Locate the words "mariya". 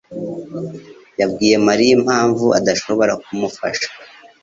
1.67-1.91